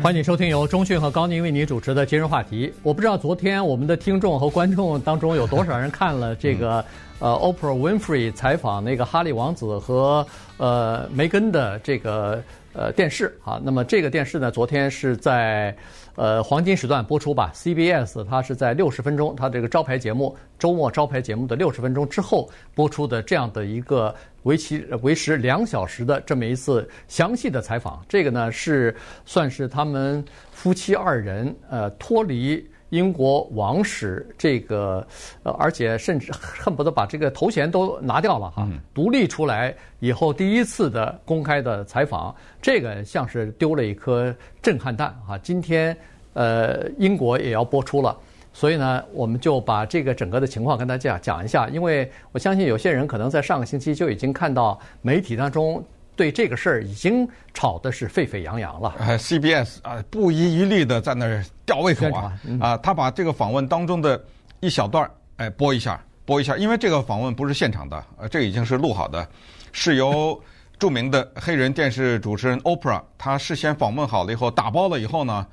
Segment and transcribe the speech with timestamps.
[0.00, 2.72] 欢迎收听由中讯和高宁为您主持的今日话题。
[2.84, 6.82] 我不知道昨天我们的听众和观众当中有多少人看了这个
[7.18, 10.24] 呃，Oprah Winfrey 采访那个哈利王子和
[10.56, 12.40] 呃梅根的这个
[12.74, 13.60] 呃电视啊。
[13.62, 15.76] 那么这个电视呢，昨天是在
[16.18, 24.14] 呃黄金时段播出吧？CBS 它是在六十分钟，它这个招牌节目周末招牌节目的六十分钟之后播出的这样的一个。
[24.44, 28.94] 为期为时两小时的这么一次详细的采访，这个呢是
[29.26, 35.06] 算是他们夫妻二人呃脱离英国王室这个
[35.42, 45.36] 呃，而且甚至恨不得把这个头衔都拿掉了哈，独立出来以后第一次的公开的采访，这个像是丢了一颗震撼弹啊！
[45.42, 45.96] 今天
[46.32, 48.16] 呃，英国也要播出了。
[48.50, 55.84] 所以呢，我们就把这个整个的情况跟大家讲一下，因为我相信有些人可能在上个星期就已经看到媒体当中
[56.18, 58.94] 对这个事儿已经吵的是沸沸扬扬了。
[58.98, 64.20] 呃，CBS 啊，不遗余力的在那儿吊胃口啊，啊，他把这个访问当中的
[64.58, 69.26] 一小段哎播一下，播一下，因为这个访问不是现场的，呃，这已经是录好的，
[69.70, 70.38] 是由
[70.76, 75.46] 著名的黑人电视主持人 Oprah 他事先访问好了以后打包了以后呢，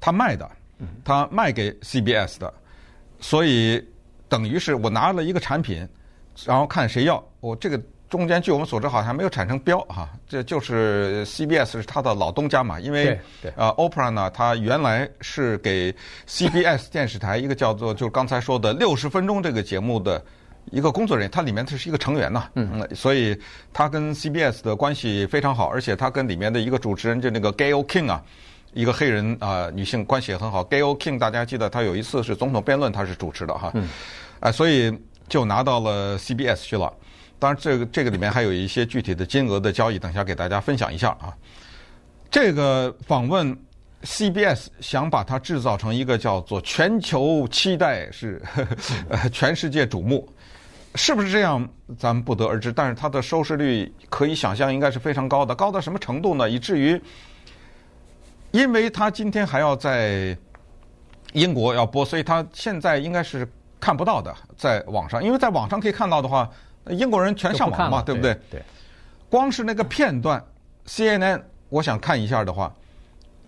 [0.00, 0.48] 他卖的。
[1.04, 2.52] 他卖给 CBS 的，
[3.20, 3.82] 所以
[4.28, 5.88] 等于是我拿了一个产品，
[6.44, 7.24] 然后看谁要。
[7.38, 7.80] 我这个
[8.14, 12.78] 中间据我们所知好像没有产生标哈，这就是 CBS 是他的老东家嘛。
[12.78, 13.18] 因为
[13.56, 15.92] 呃，Oprah 呢，他原来是给
[16.28, 20.24] CBS 电视台一个叫做就刚才说的六十分钟这个节目的
[20.70, 22.48] 一个工作人员，他里面他是一个成员呐。
[22.54, 23.36] 嗯，所以
[23.72, 28.22] 他跟 CBS 的关系非常好，而且他跟里面的一个主持人就那个 Gayle King 啊。
[28.74, 30.62] 一个黑人啊、呃，女性关系也很好。
[30.64, 33.70] Gayle King，大家记得，他有一次是总统辩论，他是主持的哈。
[33.74, 33.88] 嗯。
[34.40, 34.96] 啊，所以
[35.28, 36.92] 就拿到了 CBS 去了。
[37.38, 41.34] 当然，这个这个里面还有一些具体的金额的交易，等一下给大家分享一下啊。
[42.30, 43.56] 这个访问
[44.02, 48.76] CBS 想把它制造成一个叫做全球期待，是呵呵
[49.08, 50.28] 呃全世界瞩目，
[50.94, 51.68] 是不是这样？
[51.98, 52.72] 咱们不得而知。
[52.72, 56.48] 但是它的收视率可以想象应该是非常高的，高到什么程度呢？
[56.48, 57.00] 以至于。
[58.50, 60.38] 因为他今天还要在
[61.32, 63.44] 英国要播，所以他现在应该是
[63.80, 65.20] 看不到的，在网上。
[65.24, 66.48] 因为在网上可以看到的话，
[66.90, 68.36] 英国人全上网嘛，对不对？
[68.50, 68.62] 对。
[69.28, 70.44] 光是那个片段
[70.86, 72.72] ，CNN，我想看一下的话，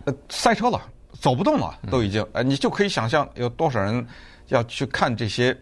[0.05, 0.81] 呃，塞车了，
[1.21, 2.27] 走不动了，都已经。
[2.33, 4.07] 呃，你就可以想象有多少人
[4.49, 5.57] 要去看这些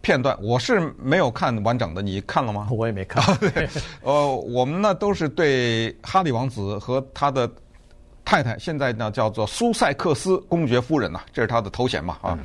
[0.00, 0.36] 片段。
[0.42, 2.68] 我是没有看完整的，你看了吗？
[2.70, 3.22] 我也没看。
[4.02, 7.50] 呃，我们呢都是对哈利王子和他的。
[8.24, 12.38] 太太现在呢叫做苏塞克斯公爵夫人呐，这是他的头衔嘛啊，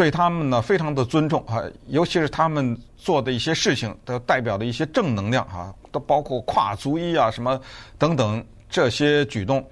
[0.00, 7.60] 对他们呢非常的尊重啊，尤其是他们做的一些事情都代表的一些正能量啊，都包括跨族裔啊什么
[7.98, 9.62] 等等这些举动。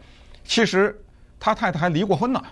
[0.44, 0.94] 其实
[1.40, 2.42] 他太太还离过婚呢，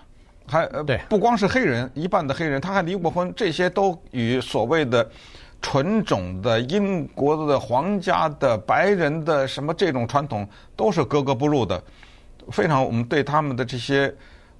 [0.47, 5.07] 还呃不光是黑人，一半的黑人他还离过婚，这些都与所谓的
[5.61, 11.79] 纯种的英国的皇家的白人的什么这种传统都是格格不入的。
[12.51, 14.11] 非常，我们对他们的这些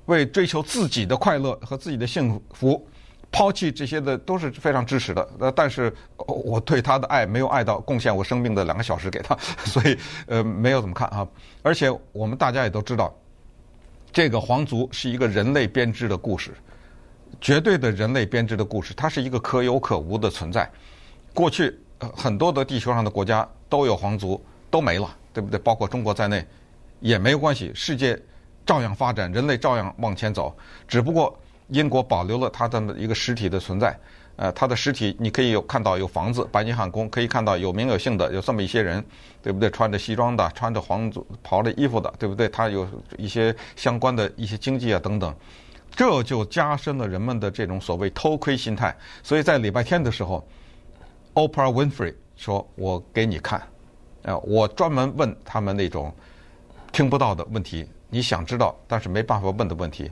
[0.05, 2.87] 为追求自己的快乐和自己的幸福，
[3.37, 5.29] 抛弃这些的都是非常支持的。
[5.39, 11.27] 呃，但是我对他的爱没有爱到贡献我生命的两个小时给他， 所以呃没有怎么看啊。
[11.61, 13.13] 而且我们大家也都知道，
[14.11, 16.51] 这个皇族是一个人类编织的故事，
[17.39, 20.67] 绝对的人类编织的故事，它是一个可有可无的存在。
[21.33, 21.77] 过去
[22.15, 25.59] 很多的地球上的国家都有皇族，都没了，对不对？
[25.59, 26.43] 包括中国在内。
[26.99, 28.19] 也没有关系，世界
[28.65, 30.57] 照样发展，人类照样往前走。
[30.87, 31.39] 只不过
[31.69, 33.97] 英国保留了它的一个实体的存在，
[34.35, 39.03] 呃，它的实体你可以有看到有房子，白金汉宫可以看到有名有姓的有这么一些人，
[39.41, 39.69] 对不对？
[39.69, 42.47] 穿着西装的，穿着皇族袍的衣服的，对不对？
[42.49, 45.35] 它有一些相关的一些经济啊等等，
[45.91, 48.95] 这就加深了人们的这种所谓偷窥心态。
[49.21, 50.47] 所以在礼拜天的时候
[51.33, 53.61] ，Oprah Winfrey 说：“我给你看，
[54.23, 56.13] 啊，我专门问他们那种。”
[56.93, 60.09] 听不到的问题，你想知道但是没办法问的问题，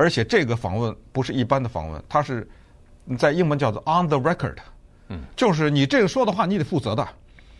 [0.00, 2.48] 而且这个访问不是一般的访问，它是
[3.18, 4.56] 在英文叫做 on the record，
[5.08, 7.06] 嗯，就是你这个说的话你得负责的，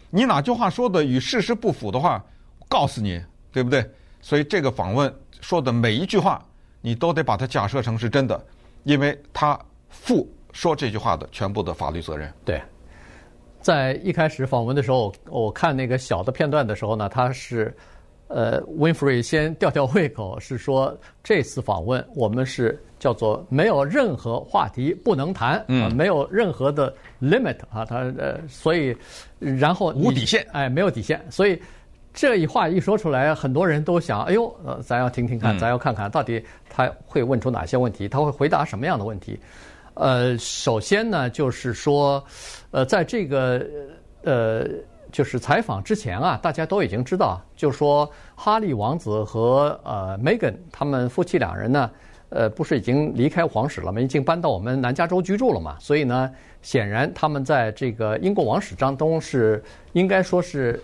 [0.09, 2.25] 你哪句话说的与事实不符的话，
[2.67, 3.23] 告诉你，
[3.53, 3.85] 对不对？
[4.23, 6.43] 所以这个访问说的每一句话，
[6.81, 8.43] 你都得把它假设成是真的，
[8.85, 9.61] 因为他
[9.91, 12.33] 负说这句话的全部的法律责任。
[12.43, 12.63] 对，
[13.61, 17.77] 在一开始访问的时候，我看那个小的片段的时候呢，他是。
[18.31, 28.97] 呃，Winfrey 先吊吊胃口，是说这次访问我们是叫做没有任何话题不能谈，嗯，没有任何的 limit 啊，他呃，所以
[29.41, 31.61] 然后无底线，哎，没有底线，所以
[32.15, 39.37] 这一话一说出来，很多人都想，哎呦，呃，咱要听听看，咱要看看到底他会问出哪些问题，他会回答什么样的问题。
[39.95, 42.25] 呃，首先呢，就是说，
[42.71, 43.67] 呃，在这个
[44.23, 44.65] 呃，
[45.11, 51.91] 就是采访之前啊，大家都已经知道，就说哈利王子和呃梅根他们夫妻两人呢，
[52.31, 54.01] 呃，不是已经离开皇室了吗？
[54.01, 56.31] 已经搬到我们南加州居住了嘛，所以呢。
[56.63, 59.63] 显然，他们在这个英国王室当中是
[59.93, 60.83] 应该说是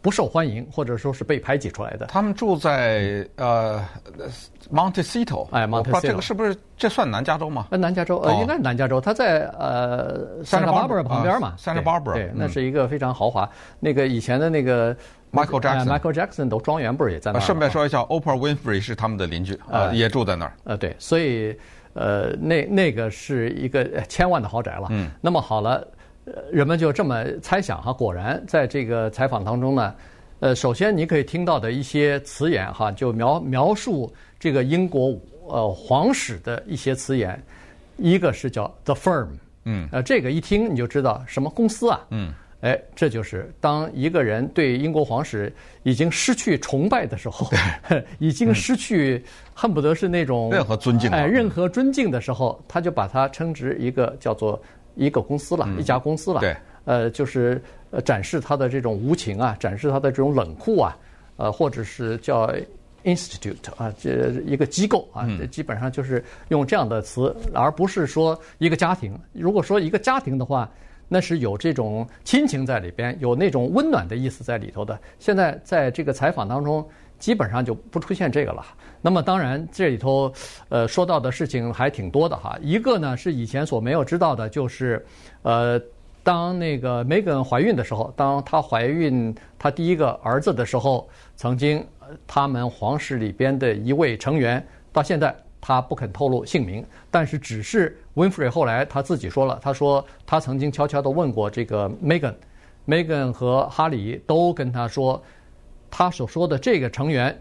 [0.00, 2.06] 不受欢迎，或者说是被排挤出来的。
[2.06, 3.84] 他们住在呃
[4.72, 7.66] Montecito，哎，Montecito，这个是不是这算南加州吗？
[7.70, 9.00] 呃，南加州，呃，应该是南加州。
[9.00, 13.48] 他在呃 Santa Barbara 旁边嘛，Santa Barbara，对，那是一个非常豪华。
[13.78, 14.96] 那个以前的那个
[15.32, 17.42] Michael Jackson，Michael Jackson 的庄园不是也在那儿？
[17.42, 20.52] 顺便说一下，Oprah Winfrey 是他们的邻居，呃，也住在那儿。
[20.64, 21.54] 呃，对，所以。
[21.94, 24.88] 呃，那那个是一个千万的豪宅了。
[24.90, 25.10] 嗯。
[25.20, 25.86] 那么好了，
[26.52, 27.92] 人们就这么猜想哈。
[27.92, 29.94] 果然，在这个采访当中呢，
[30.40, 37.42] 呃，首先你可以听到的一些词眼哈，就描描述这个英国呃皇室的一些词眼，
[37.96, 39.28] 一个是叫 the firm。
[39.64, 39.88] 嗯。
[39.92, 42.00] 呃，这个一听你就知道什么公司啊。
[42.10, 42.32] 嗯。
[42.60, 45.50] 哎，这就是当一个人对英国皇室
[45.82, 47.50] 已经失去崇拜的时候，
[48.20, 49.24] 已经失去
[49.54, 54.60] 恨不得是那种任何尊敬，哎，任何尊敬的时候，他就把它称之一个叫做
[54.94, 56.40] 一个公司了，一家公司了。
[56.40, 56.54] 对，
[56.84, 57.62] 呃，就是
[58.04, 60.94] 展示他的这种无情啊，展示他的这种冷酷啊，
[61.38, 62.52] 呃，或者是叫
[63.04, 69.18] institute 啊，这一个机构啊，基本上就是用这样的词，而不是说一个家庭。
[69.32, 70.70] 如果说一个家庭的话。
[71.12, 74.96] 那是有这种亲情在里边，有那种温暖的意思在里头的。
[75.18, 78.64] 现在在这个采访当中，基本上就不出现这个了。
[79.02, 80.32] 那么当然，这里头
[80.68, 82.56] 呃说到的事情还挺多的哈。
[82.62, 85.04] 一个呢是以前所没有知道的，就是
[85.42, 85.82] 呃，
[86.22, 91.84] 当那个梅根怀孕的时候，当她怀孕她第一个儿子的时候，曾经
[92.24, 95.34] 他们皇室里边的一位成员到现在。
[95.60, 105.22] 他不肯透露姓名，但是只是 Winfrey 后来他自己说了，他说他曾经悄悄地问过这个 Meghan，Meghan 和哈里都跟他说，
[105.90, 107.38] 他所说的这个成员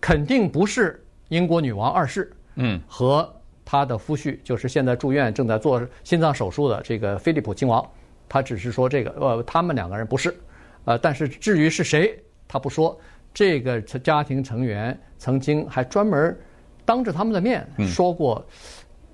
[0.00, 3.26] 肯定不是英国女王二世，嗯，和
[3.64, 7.82] 他的夫婿就是现在住院正在做心脏手术的这个菲利普亲王，
[8.28, 10.36] 他只是说这个呃他们两个人不是，
[10.84, 13.00] 呃，但是至于是谁，他不说。
[13.34, 16.38] 这个家庭成员曾经还专门。
[16.92, 18.44] 当着他们的面说过，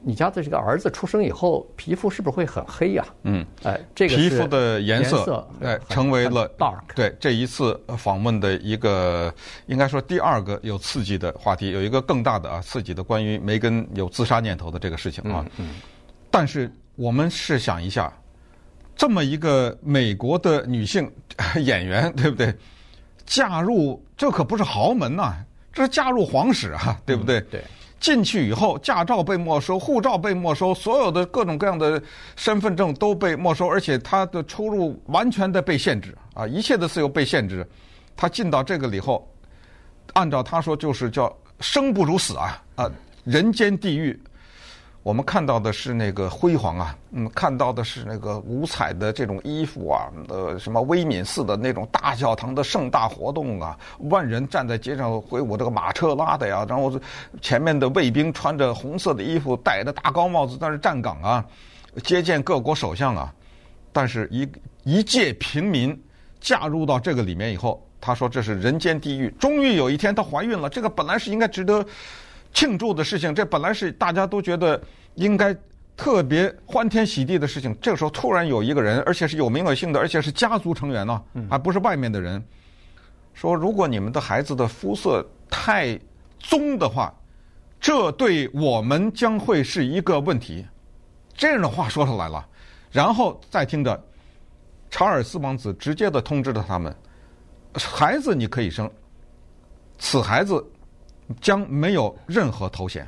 [0.02, 3.06] 你家的这个儿子出生以后，皮肤是不是会很黑呀？
[3.22, 6.80] 嗯，哎，这个皮肤的颜色哎，成为了 dark。
[6.96, 9.32] 对，这一次访问的一个
[9.66, 15.46] 应该说第二个有刺激的话题，有一个更大的啊刺激的关于梅根有自杀念头的这个事情啊。
[15.58, 15.76] 嗯。
[16.32, 18.12] 但是我们试想一下，
[18.96, 21.08] 这么一个美国的女性
[21.62, 22.52] 演员，对不对？
[23.24, 25.44] 嫁入这可不是豪门呐。
[25.78, 27.40] 这是嫁入皇室啊，对不对？
[27.42, 27.62] 对，
[28.00, 32.02] 进去以后，驾照被没收，护照被没收，所有的各种各样的
[32.34, 37.64] 身份证都被没收，而且他的出入完全的被限制啊，一切的自由被限制。
[38.16, 39.32] 他进到这个里后，
[40.14, 42.90] 按照他说，就是叫生不如死啊啊，
[43.22, 44.20] 人间地狱。
[45.04, 53.78] 我们看到的是那个辉煌啊，嗯，看到的是那个五彩的这种衣服啊，呃，什么威敏寺的那种大教堂的盛大活动啊，
[54.10, 56.92] 万人站在街上挥舞这个马车拉的呀，然后
[57.40, 61.46] 前面的卫兵穿着红色的衣服，戴着大高帽子，在那站岗啊，
[62.04, 63.32] 接见各国首相啊。
[63.92, 64.46] 但是一
[64.82, 65.98] 一介平民
[66.38, 69.30] 嫁入到这个里面以后，他说这是人间地狱。
[69.38, 71.82] 终于有一天她怀孕了，这个本来是应该值得。
[72.52, 74.80] 庆祝的事情，这本来是大家都觉得
[75.14, 75.54] 应该
[75.96, 77.76] 特别欢天喜地的事情。
[77.80, 82.42] 这个时候突然有一个人，而且是有名有姓的，而且是家族成员呢，还不是外面的人，
[83.34, 85.98] 说如果你们的孩子的肤色太
[86.38, 87.14] 棕的话，
[87.80, 90.66] 这对我们将会是一个问题。
[91.34, 92.44] 这样的话说出来了，
[92.90, 94.04] 然后再听着，
[94.90, 96.92] 查尔斯王子直接的通知了他们：
[97.74, 98.90] 孩子你可以生，
[99.98, 100.64] 此孩子。
[101.40, 103.06] 将没有任何头衔。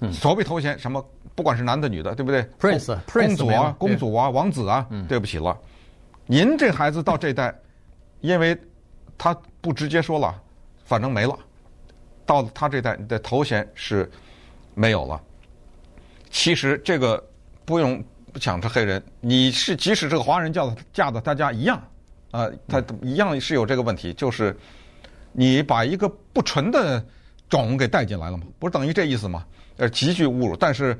[0.00, 1.02] 嗯所谓头衔，什么
[1.34, 5.56] 不管是男的女的，对不对？Prince，公主啊，公主啊，王子啊，对不起了，
[6.26, 7.54] 您这孩子到这代，
[8.20, 8.54] 因为
[9.16, 10.38] 他不直接说了，
[10.84, 11.34] 反正没了，
[12.26, 14.10] 到他这代你的头衔是
[14.74, 15.18] 没有了。
[16.30, 17.26] 其实这个
[17.64, 21.82] 不用讲，是黑人，你是即使这个华人叫嫁到他家一样
[22.32, 24.54] 啊，他一样是有这个问题，就是。
[25.38, 27.04] 你把一个不纯的
[27.50, 28.44] 种给带进来了吗？
[28.58, 29.44] 不是等于这意思吗？
[29.76, 30.56] 呃，极具侮辱。
[30.56, 30.98] 但是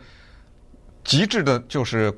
[1.04, 2.12] 极致的就是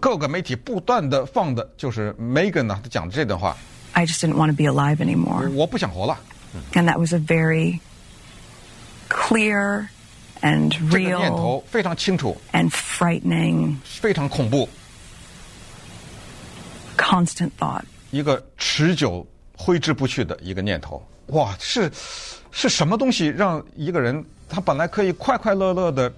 [0.00, 3.56] 各个媒体不断的放的就是 Meghan 呢，他讲的这段话
[3.94, 5.50] ，I just didn't want to be alive anymore.
[5.52, 6.20] 我不想活了。
[6.74, 7.80] And that was a very
[9.08, 9.88] clear
[10.42, 14.68] and real 念头非常清楚，and frightening 非常恐怖
[16.96, 17.82] ，constant thought.
[18.12, 19.26] 一个持久
[19.56, 21.04] 挥之不去的一个念头。
[21.30, 21.90] 哇，是
[22.50, 26.12] 是什么东西让一个人他本来可以快快乐乐的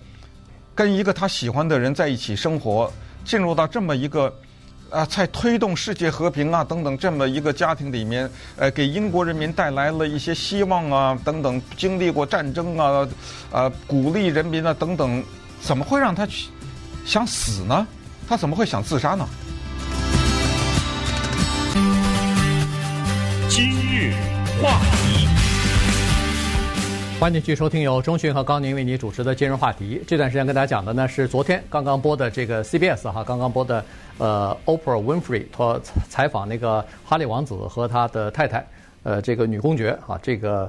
[0.74, 2.90] 跟一个他喜欢的人在一起生活，
[3.24, 4.34] 进入到这么一个
[4.90, 13.08] 啊，在推动世界和平啊等等这么一个家庭里面，呃，给英国人民带来了一些希望啊等等，经历过战争啊，
[13.50, 15.22] 啊，鼓励人民啊等等，
[15.60, 16.48] 怎么会让他去
[17.04, 17.86] 想死呢？
[18.28, 19.28] 他怎么会想自杀呢？
[23.48, 24.14] 今日
[24.62, 24.80] 话，
[27.22, 30.02] 欢迎继续收听由钟迅和高宁为你主持的今日话题。
[30.08, 33.84] 这段时间跟大家讲的呢是昨天刚刚播的这个 CBS 哈，刚刚播的
[34.18, 38.66] 呃 Oprah Winfrey 他采访那个哈利王子和他的太太，
[39.04, 40.68] 呃这个女公爵啊，这个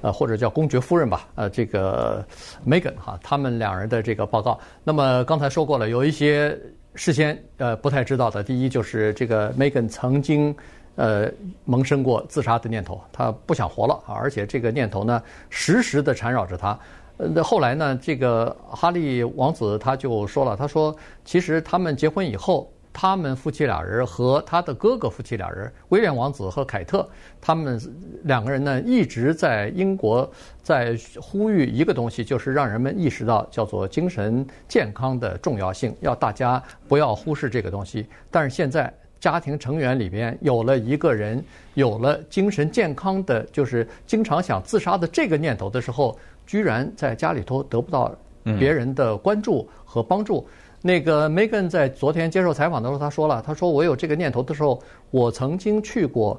[0.00, 2.26] 呃或者叫公爵夫人吧，呃这个
[2.66, 4.58] Megan 哈，他们两人的这个报告。
[4.82, 6.58] 那么刚才说过了，有一些
[6.96, 10.52] 事先呃不太知道的，第一就是这个 Megan 曾经。
[10.96, 11.28] 呃，
[11.64, 14.14] 萌生过自杀的念头，他不想活了啊！
[14.14, 15.20] 而且这个念头呢，
[15.50, 16.78] 时时的缠绕着他。
[17.16, 27.08] 呃，那后来呢，这个哈利王子他就说了，他说，其实他们结婚以后，他们夫妻俩人和他的哥哥夫妻俩人，威廉王子和凯特，
[27.40, 27.80] 他们
[28.22, 30.30] 两个人呢，一直在英国
[30.62, 38.06] 在呼吁一个东西，就是让人们意识到叫做精神健康的重要性，要大家不要忽视这个东西。
[38.30, 38.94] 但是现在。
[39.24, 46.14] 家庭成员里边有了一个人有了精神健康的，就是经常想自杀的这个念头的时候，
[46.46, 48.14] 居然在家里头得不到
[48.58, 50.46] 别人的关注和帮助。
[50.82, 54.78] 那个 Megan 在昨天接受采访的时候，他说了，他说我有这个念头的时候，
[55.10, 56.38] 我曾经去过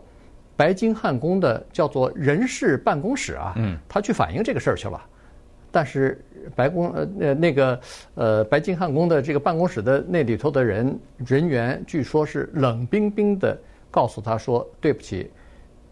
[0.56, 3.56] 白金汉宫的叫做人事办公室啊，
[3.90, 5.04] 他去反映这个事儿去了。
[5.72, 6.24] 但是
[6.56, 7.80] 白宫呃那个
[8.16, 13.58] 呃白金汉宫的这个办公室的那里头的人人员，据说是冷冰冰的
[13.90, 15.32] 告诉他说：“对不起，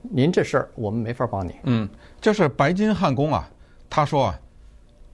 [0.01, 1.87] 您这事儿我们没法帮你。”嗯，
[2.19, 3.49] 就是白金汉宫啊，
[3.89, 4.39] 他说啊，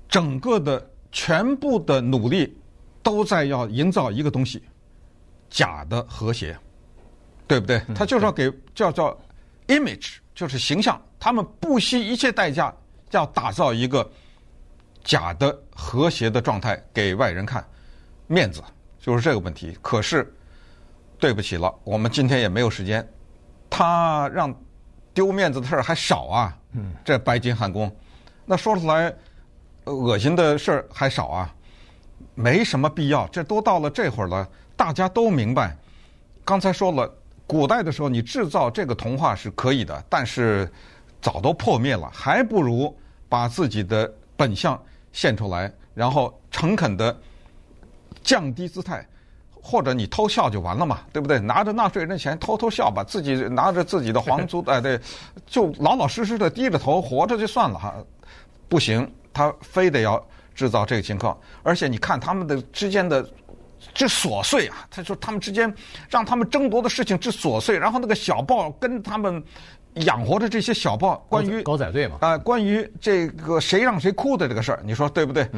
[0.08, 2.58] 整个的全部的努力
[3.04, 4.62] 都在要营造一个东西，
[5.50, 6.58] 假的和谐，
[7.48, 7.82] 对不对？
[7.96, 9.16] 他就是要给叫叫
[9.68, 12.74] image，就是形象，他们不惜一切代价
[13.12, 14.10] 要打造一个。
[15.04, 17.66] 假的和谐的状态给外人看，
[18.28, 18.62] 面子
[19.00, 19.78] 就是这个问题。
[19.82, 20.34] 可是，
[21.18, 23.08] 对不起了，我们今天也没有时间。
[23.70, 24.54] 他让
[25.14, 27.94] 丢面子的事儿还少啊，嗯，这白金汉宫，
[28.46, 29.14] 那说出来
[29.86, 31.56] 恶心的事儿还少啊，
[32.36, 33.28] 没什么必要。
[33.28, 35.76] 这都到了这会儿了，大家都明白。
[36.44, 37.12] 刚才说了，
[37.46, 40.72] 古代的时候你制造这个童话是可以的，但是
[41.22, 42.96] 早都破灭了，还不如
[43.28, 44.82] 把自己的本相。
[45.12, 47.20] 现出来，然后诚恳的
[48.22, 49.04] 降低姿态，
[49.60, 51.40] 或者你偷笑就完了嘛，对不对？
[51.40, 55.02] 拿着纳税人的钱偷偷笑吧，自己拿着自己的皇族， 哎，对，
[55.48, 57.96] 就老老实实的低着头活着就算了哈。
[58.68, 63.28] 不行，他非得要制造这个情况，而且你看他们的之间的
[63.96, 65.74] 之琐碎啊，他说他们之间
[66.08, 69.44] 让他们争夺的事情之琐碎，然后那个小报跟他们。
[70.00, 75.50] 养活着这些小报，关于狗仔队嘛，啊，关于这个谁让谁哭的这个事儿，你说对不对？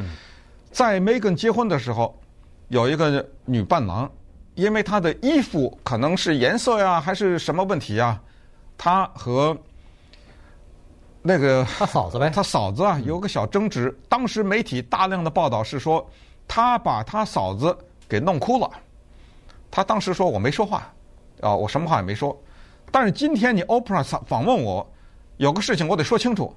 [0.70, 2.18] 在梅根结婚的时候，
[2.68, 4.10] 有一个女伴郎，
[4.54, 8.18] 因为她的衣服可能是颜色呀，还是什么问题呀，
[8.76, 9.56] 她和
[11.20, 13.96] 那个她嫂子呗，她嫂子啊有个小争执。
[14.08, 16.08] 当时媒体大量的报道是说，
[16.48, 17.76] 她把她嫂子
[18.08, 18.70] 给弄哭了。
[19.70, 20.90] 她当时说我没说话，
[21.42, 22.36] 啊，我什么话也没说。
[22.92, 24.86] 但是今天你 Oprah 访问我，
[25.38, 26.54] 有个事情我得说清楚，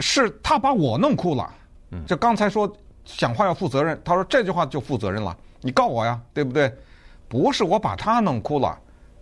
[0.00, 1.52] 是他把我弄哭了。
[2.06, 2.72] 这刚才说
[3.04, 5.36] 讲话要负责任，他说这句话就负责任了。
[5.60, 6.74] 你告我呀，对不对？
[7.28, 8.76] 不是我把他弄哭了，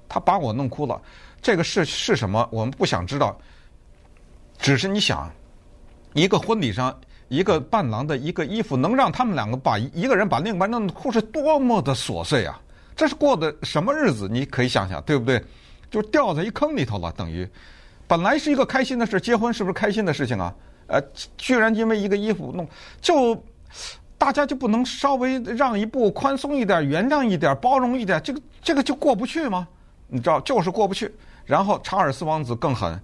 [0.09, 0.99] 他把我弄哭了。
[1.43, 2.49] 这个是是什么？
[2.53, 3.37] 我们不想知道。
[4.57, 5.31] 只是你想，
[6.15, 6.97] 一个婚礼上
[7.29, 12.61] 一个伴郎的一个衣服，能让他们两个把一个人把另一半弄哭，是多么的琐碎啊！
[12.97, 14.29] 这是过的什么日子？
[14.29, 15.43] 你可以想想，对不对？
[15.91, 17.49] 就掉在一坑里头了，等于
[18.07, 20.55] 本来是一个开心的事，结婚是不是开心的事情啊？
[20.87, 21.01] 呃，
[21.37, 22.67] 居然因为一个衣服弄，
[23.01, 23.43] 就
[24.17, 29.69] 大家就不能稍微让一步，宽松一点，原谅一点，包容一点，这个这个就过不去吗？
[30.09, 31.15] 你知道，就是过不去。
[31.45, 32.99] 然后查尔斯王子更狠，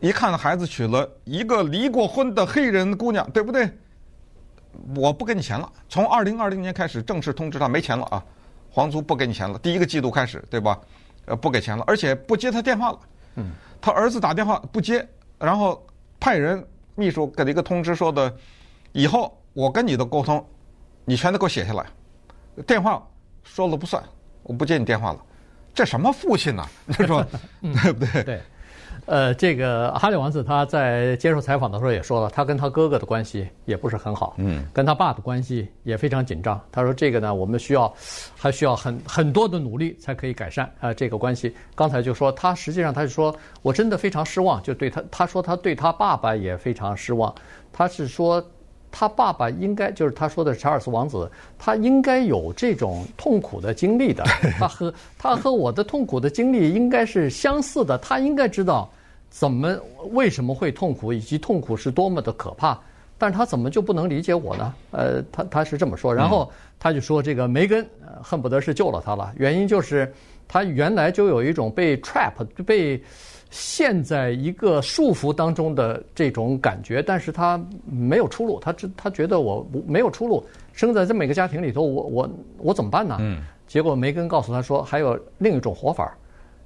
[0.00, 3.70] 一看孩子娶了一个离过婚的黑人姑娘，对不对？
[4.96, 8.24] 我不给你钱了，从二零二零年开始正式通知他没钱了啊，
[8.70, 10.78] 皇族不给你钱了，第一个季度开始，对吧？
[11.26, 12.98] 呃不给钱了，而且不接他电话了。
[13.36, 13.50] 嗯，
[13.80, 15.06] 他儿子打电话不接，
[15.38, 15.84] 然后
[16.20, 16.64] 派人
[16.94, 18.34] 秘书给了一个通知说的，
[18.92, 20.44] 以后我跟你的沟通，
[21.04, 21.86] 你全都给我写下来，
[22.66, 23.06] 电话
[23.42, 24.02] 说了不算，
[24.42, 25.18] 我不接你电话了。
[25.74, 26.64] 这什么父亲呢？
[26.86, 27.24] 你 说
[27.62, 28.22] 对不对？
[28.22, 28.40] 对。
[29.06, 36.60] 呃，这个哈里王子他在接受采访的时候也说了，他跟他哥哥的关系也不是很好，嗯，跟他爸的关系也非常紧张。
[36.72, 37.92] 他说这个呢，我们需要
[38.36, 41.54] 还需要很很多的努力才可以改善啊、呃、这个关系。
[41.74, 47.34] 刚才就说他实际上他就说我真的非常失望，就对他他说他对他爸爸也非常失望。
[47.72, 48.42] 他是说
[48.96, 54.22] 他爸爸应该就是他说的查尔斯王子，他应该有这种痛苦的经历的。
[54.56, 58.88] 他和他和我的痛苦的经历应该是相似的，他应该知道。
[59.30, 59.76] 怎么
[60.12, 62.78] 为什么会痛苦，以及痛苦是多么的可怕？
[63.18, 64.72] 但是他怎么就不能理解我呢？
[64.92, 66.48] 呃，他他是这么说，然后
[66.78, 67.84] 他就说这个梅根
[68.22, 70.14] 恨不得是救了他了，原因就是
[70.46, 72.32] 他原来就有一种被 trap
[72.64, 73.02] 被
[73.54, 83.16] 陷在一个束缚当中的这种感觉，但是他没有出路，他知他觉得我没有出路，生在这么一个家庭里头，我我我怎么办呢？
[83.20, 86.12] 嗯，结果梅根告诉他说，还有另一种活法。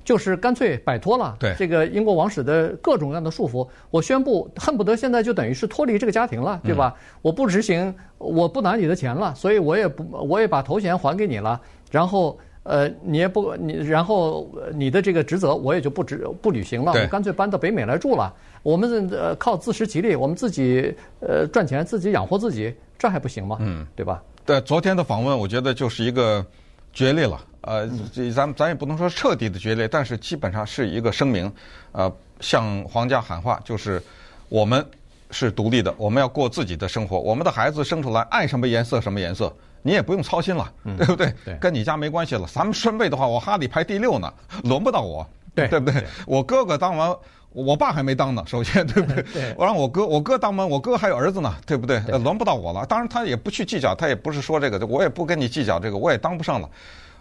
[0.04, 6.96] 就是干脆摆脱了这个英国王室的各种各样的束缚，我宣布恨不得现在就等于是脱离这个家庭了，对吧？
[7.20, 11.60] 我不执行，我不拿你的钱了，所以我也不，我也把头衔还给你了。
[11.90, 12.38] 然后，
[12.68, 18.30] 呃，你也不你，然后你的这个职责我也就不执不履行了，我干脆搬到北美来住了。
[18.62, 23.56] 我们呃靠自食其力，我们自己呃赚钱，自己养活自己，这还不行吗？
[23.60, 24.22] 嗯，对吧？
[24.44, 26.44] 对，昨天的访问，我觉得就是一个
[26.92, 27.40] 决裂了。
[27.62, 31.50] 呃，这咱咱也不能说彻底的决裂，但是基本上是一个声明，
[31.92, 34.02] 呃，向皇家喊话，就是
[34.50, 34.84] 我们
[35.30, 39.50] 是独立的，我们要过自己的生活，我们的孩子生出来爱什么颜色什么颜色，
[39.82, 41.32] 你也不用操心了，对不对？
[41.44, 42.46] 对，跟你家没关系了。
[42.46, 44.32] 咱们顺位的话，我哈里排第六呢，
[44.64, 46.04] 轮不到我，对对不对？
[46.26, 47.14] 我哥哥当完，
[47.50, 49.22] 我爸还没当呢，首先对不对？
[49.32, 52.00] 对，我让我哥，我哥当完，我哥还有儿子呢，对不对？
[52.18, 52.84] 轮不到我了。
[52.86, 56.68] 当然他也不去计较，他也不是说这个，我也不跟你计较这个，我也当不上了。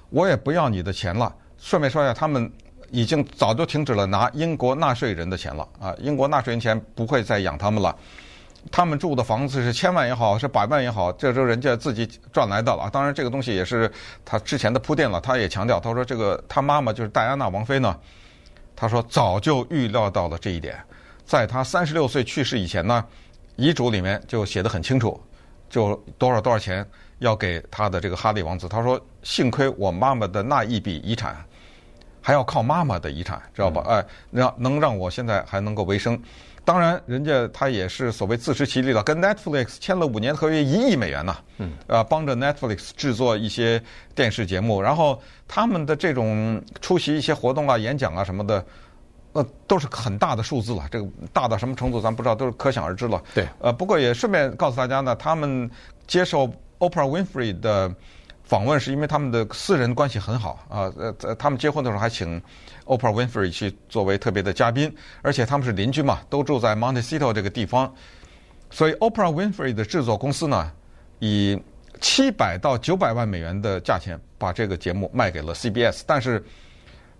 [0.10, 1.34] 我也不要你的钱了。
[1.58, 2.52] 顺便说一下，他们
[2.92, 5.94] 已经早就停止了拿英国纳税人的钱了啊！
[6.00, 7.94] 英国纳税人钱不会再养他们了。
[8.72, 12.90] 他们住的房子是千万也好，是百万也好，这都人家自己赚来的了。
[12.92, 13.92] 当然，这个东西也是
[14.26, 15.22] 他之前的铺垫了。
[15.22, 17.98] 他也强调，他说这个他妈妈就是戴安娜王妃呢，
[18.76, 20.78] 他说早就预料到了这一点，
[21.26, 23.06] 在他三十六岁去世以前呢，
[23.56, 25.22] 遗嘱里面就写得很清楚，
[25.70, 26.86] 就多少多少钱。
[27.20, 31.36] 要给他的这个哈利王子，他说：“幸亏我妈妈的那一笔遗产，
[32.22, 33.84] 还要靠妈妈的遗产，知道吧？
[33.88, 36.22] 哎，让能让我现在还能够维生。
[36.68, 41.34] 当然，人家他也是所谓自食其力了，跟 Netflix 签了五年合约，一亿美元呢。
[41.60, 43.82] 嗯，呃，帮着 Netflix 制作一些
[44.14, 48.66] 电视节目，然后他们的这种出席一些活动啊、演讲啊什么的，
[49.32, 50.86] 呃，都是很大的数字了。
[50.92, 53.24] 这个大到什么程度，咱不知道，都是可想而知了。
[53.34, 55.72] 对，呃，不过也顺便告诉大家呢，他们
[56.06, 56.52] 接受。
[56.80, 57.92] Oprah Winfrey 的
[58.48, 62.42] 访问是因为他们的私人关系很好啊，呃，他们结婚的时候还请
[62.86, 64.90] Oprah Winfrey 去作为特别的嘉宾，
[65.22, 67.94] 而且他们是邻居嘛，都住在 Montecito 这个地方，
[68.72, 70.72] 所以 Oprah Winfrey 的制作公司呢，
[71.20, 71.62] 以
[72.00, 76.42] 七百到九百万美元的价钱把这个节目卖给了 CBS，但是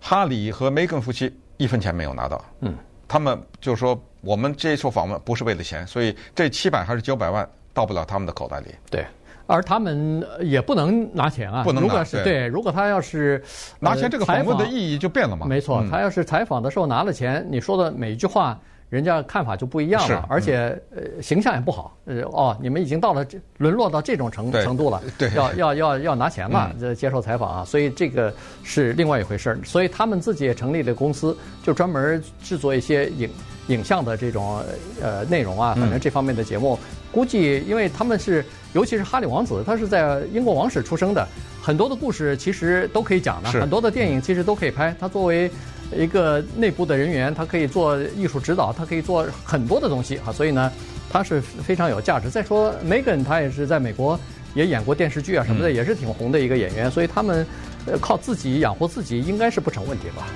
[0.00, 2.74] 哈里和梅根夫妻一分钱没有拿到，嗯，
[3.06, 9.04] 他们就说我们这一次访问不是为了钱，所以这七百还是九百万到不了他们的口袋里，对。
[9.48, 11.64] 而他们也不能拿钱啊！
[11.64, 13.42] 不能拿，如果是对，如果他要是
[13.80, 15.46] 拿钱，这个访问的意义就变了嘛。
[15.46, 21.96] 没错，他要是采访的时候拿了钱，你说的每一句话，人家看法就不一样了，而且呃形象也不好。
[22.04, 28.30] 呃哦，你们已经到了这沦落到这种程程度了，对，要要要要拿钱了，这接受采访啊，所以这个
[28.62, 29.58] 是另外一回事儿。
[29.64, 33.30] 所以他们自己也成立了公司，就专门制作一些影
[33.68, 34.62] 影像的这种
[35.00, 36.78] 呃内容啊，反正这方面的节目，
[37.10, 38.44] 估计因为他们是。
[38.72, 41.26] 尤其是哈利王子，他是在英国王室出生的，
[41.62, 44.94] 很多的故事其实都可以讲的，很多的电影其实都可以拍。
[45.00, 45.50] 他作为
[45.96, 50.70] 一个内部的人员，他可以做艺术指导，他可以做很多的东西啊，所以呢，
[51.10, 52.28] 他是非常有价值。
[52.28, 54.18] 再说梅根，他也是在美国
[54.54, 57.46] 也演过电视剧啊什么的，也是挺红的一个演员，所以他们
[57.86, 60.26] 呃靠自己养活自己应该是不成问题吧。